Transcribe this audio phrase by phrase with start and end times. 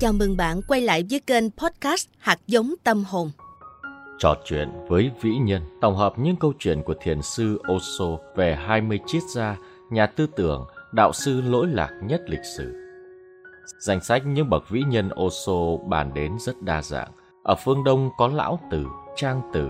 [0.00, 3.30] Chào mừng bạn quay lại với kênh podcast Hạt giống tâm hồn.
[4.18, 8.06] Trò chuyện với vĩ nhân, tổng hợp những câu chuyện của thiền sư Osho
[8.36, 9.56] về 20 triết gia,
[9.90, 12.74] nhà tư tưởng, đạo sư lỗi lạc nhất lịch sử.
[13.80, 17.10] Danh sách những bậc vĩ nhân Osho bàn đến rất đa dạng.
[17.42, 18.86] Ở phương Đông có Lão Tử,
[19.16, 19.68] Trang Tử,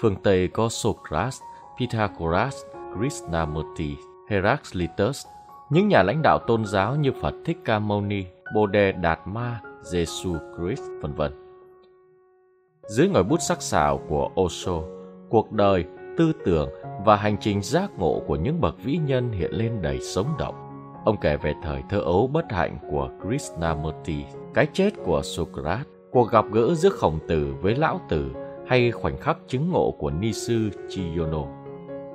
[0.00, 1.40] phương Tây có Socrates,
[1.78, 2.56] Pythagoras,
[2.96, 3.96] Krishnamurti,
[4.28, 5.26] Heraclitus,
[5.70, 9.20] những nhà lãnh đạo tôn giáo như Phật Thích Ca Mâu Ni, Bồ Đề Đạt
[9.24, 11.32] Ma, Jesus Christ, vân vân.
[12.88, 14.82] Dưới ngòi bút sắc sảo của Osho,
[15.28, 15.84] cuộc đời,
[16.16, 16.68] tư tưởng
[17.04, 20.54] và hành trình giác ngộ của những bậc vĩ nhân hiện lên đầy sống động.
[21.04, 26.30] Ông kể về thời thơ ấu bất hạnh của Krishnamurti, cái chết của Socrates, cuộc
[26.30, 28.30] gặp gỡ giữa khổng tử với lão tử
[28.66, 31.44] hay khoảnh khắc chứng ngộ của ni sư Chiyono.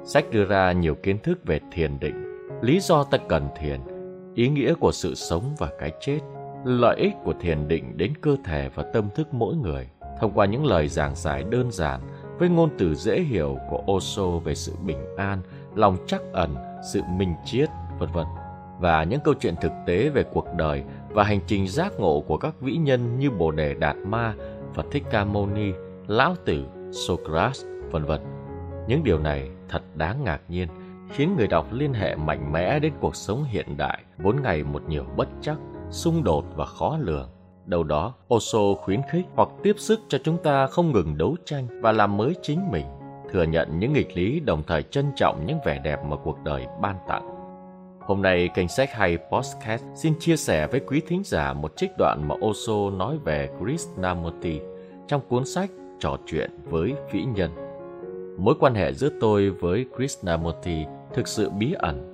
[0.03, 3.79] Sách đưa ra nhiều kiến thức về thiền định, lý do ta cần thiền,
[4.35, 6.19] ý nghĩa của sự sống và cái chết,
[6.65, 9.89] lợi ích của thiền định đến cơ thể và tâm thức mỗi người.
[10.19, 12.01] Thông qua những lời giảng giải đơn giản
[12.39, 15.41] với ngôn từ dễ hiểu của Osho về sự bình an,
[15.75, 16.55] lòng chắc ẩn,
[16.93, 17.69] sự minh triết,
[17.99, 18.25] vân vân.
[18.79, 22.37] Và những câu chuyện thực tế về cuộc đời và hành trình giác ngộ của
[22.37, 24.33] các vĩ nhân như Bồ Đề Đạt Ma,
[24.73, 25.71] Phật Thích Ca Mâu Ni,
[26.07, 28.21] Lão Tử, Socrates, vân vân.
[28.87, 30.67] Những điều này thật đáng ngạc nhiên,
[31.15, 34.81] khiến người đọc liên hệ mạnh mẽ đến cuộc sống hiện đại, vốn ngày một
[34.87, 35.57] nhiều bất chắc,
[35.89, 37.29] xung đột và khó lường.
[37.65, 41.67] Đầu đó, Osho khuyến khích hoặc tiếp sức cho chúng ta không ngừng đấu tranh
[41.81, 42.85] và làm mới chính mình,
[43.31, 46.65] thừa nhận những nghịch lý đồng thời trân trọng những vẻ đẹp mà cuộc đời
[46.81, 47.29] ban tặng.
[48.01, 51.91] Hôm nay, kênh sách hay Podcast xin chia sẻ với quý thính giả một trích
[51.97, 54.59] đoạn mà Osho nói về Krishnamurti
[55.07, 57.51] trong cuốn sách Trò chuyện với vĩ nhân.
[58.37, 62.11] Mối quan hệ giữa tôi với Krishnamurti thực sự bí ẩn.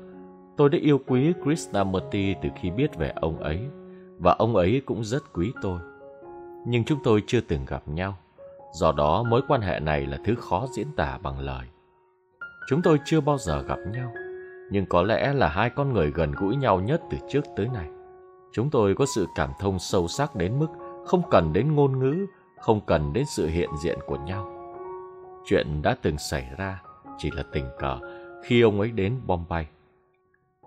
[0.58, 3.60] Tôi đã yêu quý Krishnamurti từ khi biết về ông ấy,
[4.20, 5.80] và ông ấy cũng rất quý tôi.
[6.68, 8.18] Nhưng chúng tôi chưa từng gặp nhau,
[8.74, 11.68] do đó mối quan hệ này là thứ khó diễn tả bằng lời.
[12.68, 14.14] Chúng tôi chưa bao giờ gặp nhau,
[14.72, 17.88] nhưng có lẽ là hai con người gần gũi nhau nhất từ trước tới nay.
[18.54, 20.68] Chúng tôi có sự cảm thông sâu sắc đến mức
[21.06, 22.26] không cần đến ngôn ngữ,
[22.60, 24.52] không cần đến sự hiện diện của nhau.
[25.46, 26.82] Chuyện đã từng xảy ra
[27.18, 28.00] chỉ là tình cờ
[28.44, 29.68] khi ông ấy đến Bombay.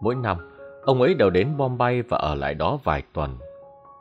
[0.01, 0.37] Mỗi năm,
[0.85, 3.39] ông ấy đều đến Bombay và ở lại đó vài tuần.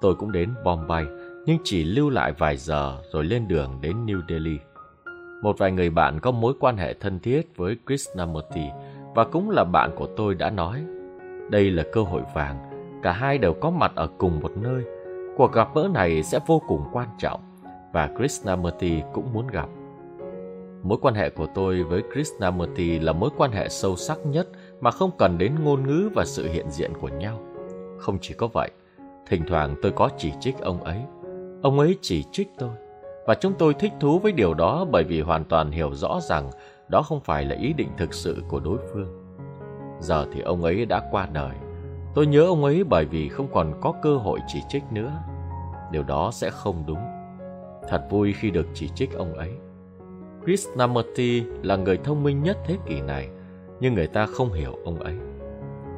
[0.01, 1.05] Tôi cũng đến Bombay,
[1.45, 4.57] nhưng chỉ lưu lại vài giờ rồi lên đường đến New Delhi.
[5.41, 8.69] Một vài người bạn có mối quan hệ thân thiết với Krishnamurti
[9.15, 10.83] và cũng là bạn của tôi đã nói.
[11.49, 12.57] Đây là cơ hội vàng,
[13.03, 14.83] cả hai đều có mặt ở cùng một nơi.
[15.37, 17.39] Cuộc gặp gỡ này sẽ vô cùng quan trọng
[17.93, 19.69] và Krishnamurti cũng muốn gặp.
[20.83, 24.47] Mối quan hệ của tôi với Krishnamurti là mối quan hệ sâu sắc nhất
[24.81, 27.39] mà không cần đến ngôn ngữ và sự hiện diện của nhau.
[27.99, 28.71] Không chỉ có vậy,
[29.27, 31.01] thỉnh thoảng tôi có chỉ trích ông ấy.
[31.61, 32.69] Ông ấy chỉ trích tôi.
[33.27, 36.49] Và chúng tôi thích thú với điều đó bởi vì hoàn toàn hiểu rõ rằng
[36.87, 39.37] đó không phải là ý định thực sự của đối phương.
[39.99, 41.55] Giờ thì ông ấy đã qua đời.
[42.15, 45.11] Tôi nhớ ông ấy bởi vì không còn có cơ hội chỉ trích nữa.
[45.91, 47.05] Điều đó sẽ không đúng.
[47.89, 49.49] Thật vui khi được chỉ trích ông ấy.
[50.45, 53.29] Krishnamurti là người thông minh nhất thế kỷ này,
[53.79, 55.15] nhưng người ta không hiểu ông ấy.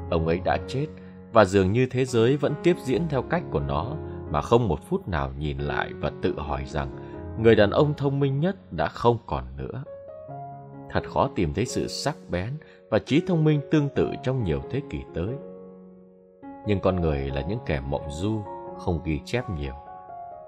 [0.09, 0.88] Ông ấy đã chết
[1.33, 3.95] và dường như thế giới vẫn tiếp diễn theo cách của nó
[4.31, 6.89] mà không một phút nào nhìn lại và tự hỏi rằng
[7.39, 9.84] người đàn ông thông minh nhất đã không còn nữa.
[10.89, 12.50] Thật khó tìm thấy sự sắc bén
[12.89, 15.35] và trí thông minh tương tự trong nhiều thế kỷ tới.
[16.67, 18.41] Nhưng con người là những kẻ mộng du,
[18.78, 19.73] không ghi chép nhiều.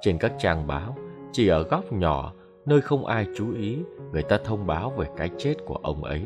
[0.01, 0.97] Trên các trang báo,
[1.31, 2.33] chỉ ở góc nhỏ
[2.67, 3.77] nơi không ai chú ý,
[4.11, 6.21] người ta thông báo về cái chết của ông ấy.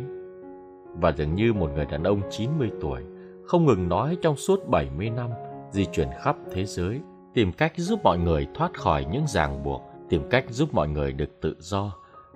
[1.00, 3.02] Và dường như một người đàn ông 90 tuổi,
[3.46, 5.30] không ngừng nói trong suốt 70 năm,
[5.72, 7.00] di chuyển khắp thế giới,
[7.34, 11.14] tìm cách giúp mọi người thoát khỏi những ràng buộc, tìm cách giúp mọi người
[11.14, 11.92] được tự do.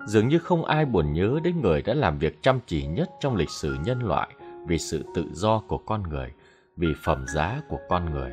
[0.06, 3.36] Dường như không ai buồn nhớ đến người đã làm việc chăm chỉ nhất trong
[3.36, 4.28] lịch sử nhân loại
[4.66, 6.32] vì sự tự do của con người,
[6.76, 8.30] vì phẩm giá của con người.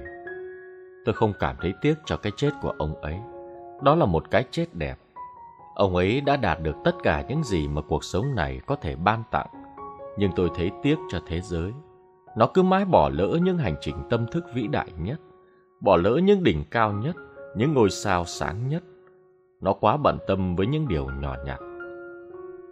[1.05, 3.17] Tôi không cảm thấy tiếc cho cái chết của ông ấy.
[3.81, 4.95] Đó là một cái chết đẹp,
[5.75, 8.95] Ông ấy đã đạt được tất cả những gì mà cuộc sống này có thể
[8.95, 9.47] ban tặng.
[10.17, 11.71] Nhưng tôi thấy tiếc cho thế giới.
[12.37, 15.19] Nó cứ mãi bỏ lỡ những hành trình tâm thức vĩ đại nhất,
[15.81, 17.15] bỏ lỡ những đỉnh cao nhất,
[17.55, 18.83] những ngôi sao sáng nhất.
[19.61, 21.59] Nó quá bận tâm với những điều nhỏ nhặt.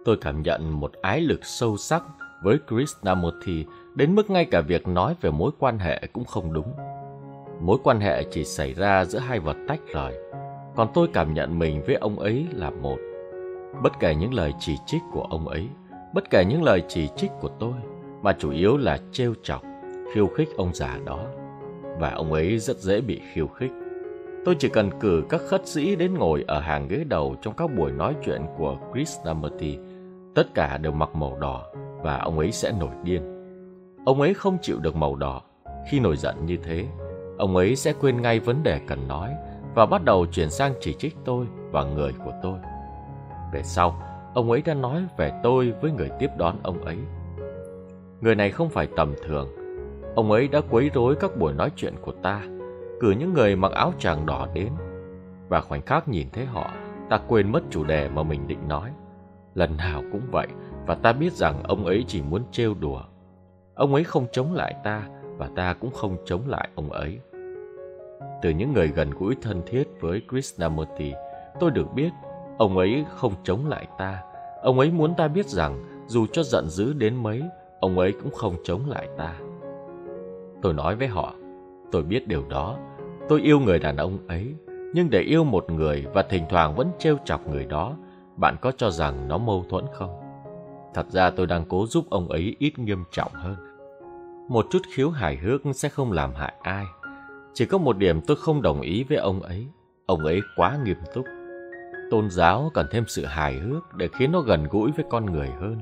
[0.06, 2.04] Tôi cảm nhận một ái lực sâu sắc
[2.44, 3.66] với Krishnamurti
[3.96, 6.74] đến mức ngay cả việc nói về mối quan hệ cũng không đúng.
[7.62, 10.31] Mối quan hệ chỉ xảy ra giữa hai vật tách rời
[10.76, 12.98] còn tôi cảm nhận mình với ông ấy là một.
[13.84, 15.68] Bất kể những lời chỉ trích của ông ấy,
[16.14, 17.74] bất kể những lời chỉ trích của tôi,
[18.22, 19.62] mà chủ yếu là trêu chọc,
[20.14, 21.26] khiêu khích ông già đó.
[22.00, 23.72] Và ông ấy rất dễ bị khiêu khích.
[24.46, 27.76] Tôi chỉ cần cử các khất sĩ đến ngồi ở hàng ghế đầu trong các
[27.76, 29.78] buổi nói chuyện của Krishnamurti.
[30.36, 31.66] Tất cả đều mặc màu đỏ
[32.02, 33.22] và ông ấy sẽ nổi điên.
[34.06, 35.42] Ông ấy không chịu được màu đỏ.
[35.90, 36.86] Khi nổi giận như thế,
[37.38, 39.34] ông ấy sẽ quên ngay vấn đề cần nói
[39.76, 42.58] và bắt đầu chuyển sang chỉ trích tôi và người của tôi.
[43.54, 44.04] Về sau,
[44.34, 46.98] ông ấy đã nói về tôi với người tiếp đón ông ấy.
[48.22, 49.50] Người này không phải tầm thường.
[50.16, 52.42] Ông ấy đã quấy rối các buổi nói chuyện của ta,
[53.00, 54.74] cử những người mặc áo tràng đỏ đến.
[55.50, 56.72] Và khoảnh khắc nhìn thấy họ,
[57.10, 58.92] ta quên mất chủ đề mà mình định nói.
[59.56, 60.48] Lần nào cũng vậy,
[60.86, 63.02] và ta biết rằng ông ấy chỉ muốn trêu đùa.
[63.76, 65.04] Ông ấy không chống lại ta,
[65.38, 67.20] và ta cũng không chống lại ông ấy.
[68.42, 71.14] Từ những người gần gũi thân thiết với Krishnamurti,
[71.60, 72.10] tôi được biết
[72.58, 74.24] ông ấy không chống lại ta.
[74.62, 77.44] Ông ấy muốn ta biết rằng dù cho giận dữ đến mấy,
[77.80, 79.36] ông ấy cũng không chống lại ta.
[80.62, 81.34] Tôi nói với họ,
[81.92, 82.78] tôi biết điều đó.
[83.30, 84.56] Tôi yêu người đàn ông ấy,
[84.94, 87.96] nhưng để yêu một người và thỉnh thoảng vẫn trêu chọc người đó,
[88.38, 90.20] bạn có cho rằng nó mâu thuẫn không?
[90.94, 93.56] Thật ra tôi đang cố giúp ông ấy ít nghiêm trọng hơn.
[94.50, 96.86] Một chút khiếu hài hước sẽ không làm hại ai.
[97.54, 99.68] Chỉ có một điểm tôi không đồng ý với ông ấy.
[100.06, 101.26] Ông ấy quá nghiêm túc.
[102.12, 105.50] Tôn giáo cần thêm sự hài hước để khiến nó gần gũi với con người
[105.60, 105.82] hơn.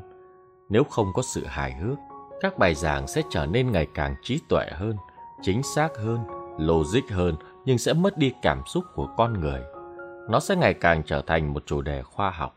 [0.70, 1.98] Nếu không có sự hài hước,
[2.42, 4.96] các bài giảng sẽ trở nên ngày càng trí tuệ hơn,
[5.42, 6.20] chính xác hơn,
[6.60, 7.36] logic hơn
[7.66, 9.62] nhưng sẽ mất đi cảm xúc của con người.
[10.30, 12.56] Nó sẽ ngày càng trở thành một chủ đề khoa học.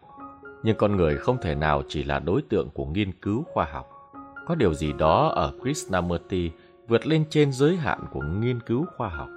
[0.63, 3.89] Nhưng con người không thể nào chỉ là đối tượng của nghiên cứu khoa học.
[4.47, 6.51] Có điều gì đó ở Krishnamurti
[6.89, 9.29] vượt lên trên giới hạn của nghiên cứu khoa học.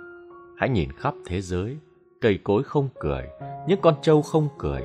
[0.58, 1.78] Hãy nhìn khắp thế giới,
[2.22, 3.24] cây cối không cười,
[3.68, 4.82] những con trâu không cười,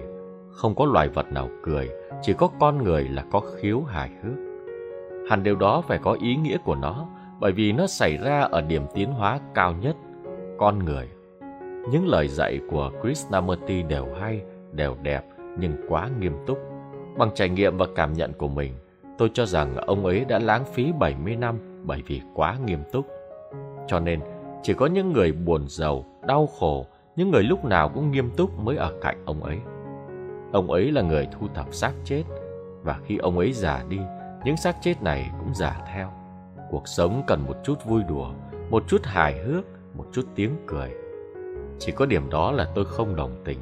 [0.50, 1.90] không có loài vật nào cười,
[2.22, 4.34] chỉ có con người là có khiếu hài hước.
[5.30, 7.06] Hẳn điều đó phải có ý nghĩa của nó,
[7.40, 9.96] bởi vì nó xảy ra ở điểm tiến hóa cao nhất,
[10.58, 11.08] con người.
[11.90, 14.42] Những lời dạy của Krishnamurti đều hay,
[14.72, 15.22] đều đẹp,
[15.58, 16.58] nhưng quá nghiêm túc.
[17.18, 18.72] Bằng trải nghiệm và cảm nhận của mình,
[19.18, 23.06] tôi cho rằng ông ấy đã lãng phí 70 năm bởi vì quá nghiêm túc.
[23.86, 24.20] Cho nên,
[24.62, 26.86] chỉ có những người buồn giàu, đau khổ,
[27.16, 29.58] những người lúc nào cũng nghiêm túc mới ở cạnh ông ấy.
[30.52, 32.22] Ông ấy là người thu thập xác chết,
[32.82, 33.98] và khi ông ấy già đi,
[34.44, 36.12] những xác chết này cũng già theo.
[36.70, 38.32] Cuộc sống cần một chút vui đùa,
[38.70, 40.90] một chút hài hước, một chút tiếng cười.
[41.78, 43.58] Chỉ có điểm đó là tôi không đồng tình.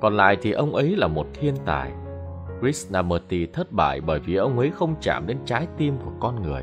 [0.00, 1.92] Còn lại thì ông ấy là một thiên tài.
[2.60, 6.62] Krishnamurti thất bại bởi vì ông ấy không chạm đến trái tim của con người.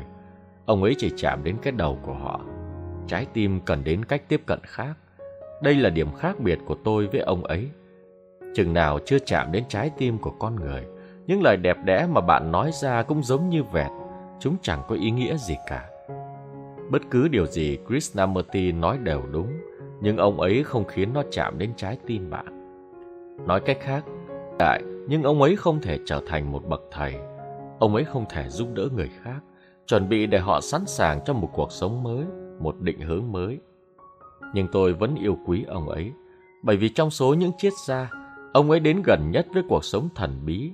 [0.70, 2.40] Ông ấy chỉ chạm đến cái đầu của họ.
[3.06, 4.96] Trái tim cần đến cách tiếp cận khác.
[5.62, 7.68] Đây là điểm khác biệt của tôi với ông ấy.
[8.54, 10.84] Chừng nào chưa chạm đến trái tim của con người,
[11.26, 13.90] những lời đẹp đẽ mà bạn nói ra cũng giống như vẹt,
[14.40, 15.88] chúng chẳng có ý nghĩa gì cả.
[16.90, 19.52] Bất cứ điều gì Krishnamurti nói đều đúng,
[20.00, 22.46] nhưng ông ấy không khiến nó chạm đến trái tim bạn.
[23.46, 24.04] Nói cách khác,
[24.58, 27.14] tại nhưng ông ấy không thể trở thành một bậc thầy.
[27.78, 29.40] Ông ấy không thể giúp đỡ người khác,
[29.90, 32.24] chuẩn bị để họ sẵn sàng cho một cuộc sống mới,
[32.60, 33.58] một định hướng mới.
[34.54, 36.12] Nhưng tôi vẫn yêu quý ông ấy,
[36.62, 38.10] bởi vì trong số những triết gia,
[38.52, 40.72] ông ấy đến gần nhất với cuộc sống thần bí.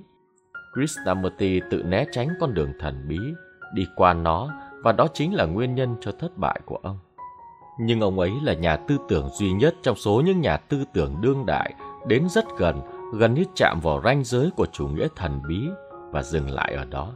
[0.73, 3.17] Krishnamurti tự né tránh con đường thần bí,
[3.73, 4.49] đi qua nó,
[4.83, 6.99] và đó chính là nguyên nhân cho thất bại của ông.
[7.79, 11.21] Nhưng ông ấy là nhà tư tưởng duy nhất trong số những nhà tư tưởng
[11.21, 11.73] đương đại
[12.07, 12.81] đến rất gần,
[13.13, 15.69] gần như chạm vào ranh giới của chủ nghĩa thần bí
[16.11, 17.13] và dừng lại ở đó.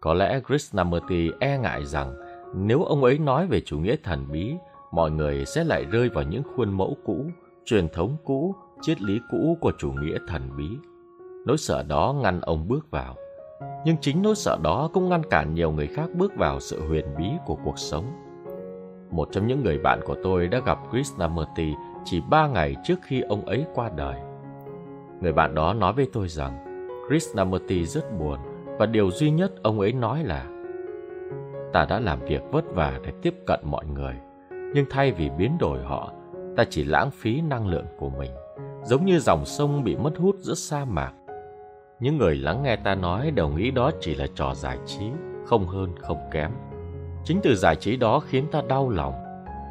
[0.00, 2.14] Có lẽ Krishnamurti e ngại rằng
[2.54, 4.54] nếu ông ấy nói về chủ nghĩa thần bí,
[4.92, 7.26] mọi người sẽ lại rơi vào những khuôn mẫu cũ,
[7.64, 10.68] truyền thống cũ, triết lý cũ của chủ nghĩa thần bí.
[11.46, 13.14] Nỗi sợ đó ngăn ông bước vào.
[13.84, 17.04] Nhưng chính nỗi sợ đó cũng ngăn cản nhiều người khác bước vào sự huyền
[17.18, 18.04] bí của cuộc sống.
[19.10, 21.72] Một trong những người bạn của tôi đã gặp Krishnamurti
[22.04, 24.20] chỉ ba ngày trước khi ông ấy qua đời.
[25.20, 26.64] Người bạn đó nói với tôi rằng
[27.08, 28.38] Krishnamurti rất buồn
[28.78, 30.46] và điều duy nhất ông ấy nói là
[31.72, 34.14] Ta đã làm việc vất vả để tiếp cận mọi người,
[34.74, 36.12] nhưng thay vì biến đổi họ,
[36.56, 38.30] ta chỉ lãng phí năng lượng của mình,
[38.84, 41.12] giống như dòng sông bị mất hút giữa sa mạc.
[42.00, 45.04] Những người lắng nghe ta nói đều nghĩ đó chỉ là trò giải trí,
[45.46, 46.50] không hơn không kém.
[47.24, 49.14] Chính từ giải trí đó khiến ta đau lòng,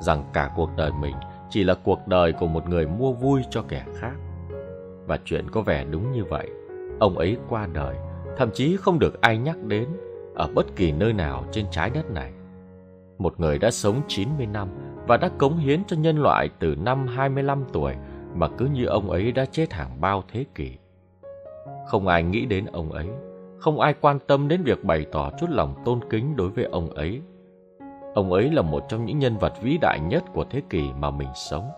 [0.01, 1.15] rằng cả cuộc đời mình
[1.49, 4.15] chỉ là cuộc đời của một người mua vui cho kẻ khác.
[5.07, 6.49] Và chuyện có vẻ đúng như vậy.
[6.99, 7.95] Ông ấy qua đời,
[8.37, 9.89] thậm chí không được ai nhắc đến
[10.35, 12.31] ở bất kỳ nơi nào trên trái đất này.
[13.17, 14.67] Một người đã sống 90 năm
[15.07, 17.93] và đã cống hiến cho nhân loại từ năm 25 tuổi
[18.33, 20.71] mà cứ như ông ấy đã chết hàng bao thế kỷ.
[21.87, 23.07] Không ai nghĩ đến ông ấy,
[23.59, 26.89] không ai quan tâm đến việc bày tỏ chút lòng tôn kính đối với ông
[26.89, 27.21] ấy
[28.15, 31.11] Ông ấy là một trong những nhân vật vĩ đại nhất của thế kỷ mà
[31.11, 31.69] mình sống.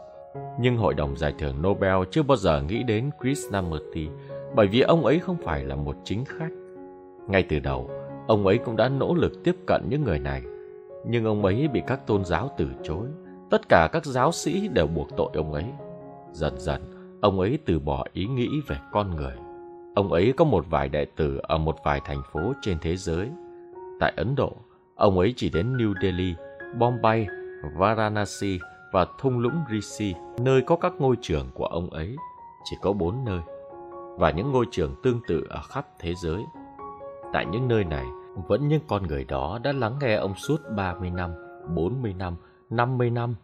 [0.60, 4.10] Nhưng Hội đồng Giải thưởng Nobel chưa bao giờ nghĩ đến Krishnamurti
[4.56, 6.52] bởi vì ông ấy không phải là một chính khách.
[7.28, 7.90] Ngay từ đầu,
[8.28, 10.42] ông ấy cũng đã nỗ lực tiếp cận những người này,
[11.08, 13.08] nhưng ông ấy bị các tôn giáo từ chối.
[13.50, 15.66] Tất cả các giáo sĩ đều buộc tội ông ấy.
[16.32, 16.82] Dần dần,
[17.22, 19.36] ông ấy từ bỏ ý nghĩ về con người.
[19.96, 23.30] Ông ấy có một vài đệ tử ở một vài thành phố trên thế giới.
[24.00, 24.54] Tại Ấn Độ,
[24.96, 26.36] ông ấy chỉ đến New Delhi,
[26.80, 27.28] Bombay,
[27.78, 28.60] Varanasi
[28.92, 32.16] và thung lũng Rishi, nơi có các ngôi trường của ông ấy,
[32.64, 33.40] chỉ có bốn nơi,
[34.18, 36.46] và những ngôi trường tương tự ở khắp thế giới.
[37.34, 38.06] Tại những nơi này,
[38.48, 41.32] vẫn những con người đó đã lắng nghe ông suốt 30 năm,
[41.76, 42.36] 40 năm,
[42.70, 43.36] 50 năm.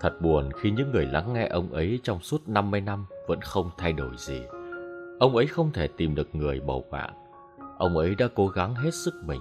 [0.00, 3.70] Thật buồn khi những người lắng nghe ông ấy trong suốt 50 năm vẫn không
[3.78, 4.42] thay đổi gì.
[5.20, 7.14] Ông ấy không thể tìm được người bầu bạn.
[7.78, 9.40] Ông ấy đã cố gắng hết sức mình.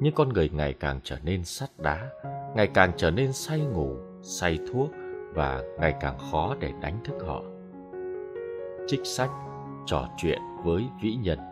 [0.00, 2.08] Nhưng con người ngày càng trở nên sắt đá,
[2.56, 4.90] ngày càng trở nên say ngủ, say thuốc
[5.34, 7.42] và ngày càng khó để đánh thức họ.
[8.86, 9.30] Trích sách
[9.86, 11.49] Trò chuyện với vĩ nhân.